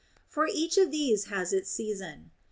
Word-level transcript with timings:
For 0.27 0.47
each 0.51 0.79
of 0.79 0.89
these 0.89 1.25
has 1.25 1.53
its 1.53 1.69
sea 1.69 1.93
son. 1.93 2.31